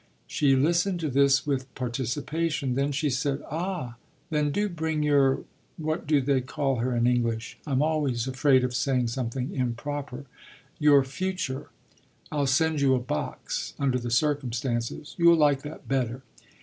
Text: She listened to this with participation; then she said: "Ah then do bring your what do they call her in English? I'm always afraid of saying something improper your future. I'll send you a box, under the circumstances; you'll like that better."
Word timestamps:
She 0.25 0.55
listened 0.55 0.99
to 1.01 1.09
this 1.11 1.45
with 1.45 1.71
participation; 1.75 2.73
then 2.73 2.91
she 2.91 3.07
said: 3.11 3.43
"Ah 3.51 3.97
then 4.31 4.49
do 4.49 4.67
bring 4.67 5.03
your 5.03 5.43
what 5.77 6.07
do 6.07 6.19
they 6.21 6.41
call 6.41 6.77
her 6.77 6.95
in 6.95 7.05
English? 7.05 7.59
I'm 7.67 7.83
always 7.83 8.27
afraid 8.27 8.63
of 8.63 8.73
saying 8.73 9.09
something 9.09 9.53
improper 9.55 10.25
your 10.79 11.03
future. 11.03 11.69
I'll 12.31 12.47
send 12.47 12.81
you 12.81 12.95
a 12.95 12.99
box, 12.99 13.75
under 13.77 13.99
the 13.99 14.09
circumstances; 14.09 15.13
you'll 15.19 15.37
like 15.37 15.61
that 15.61 15.87
better." 15.87 16.23